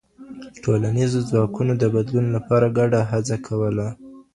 [0.63, 3.87] ټولنيزو ځواکونو د بدلون لپاره ګډه هڅه وکړه.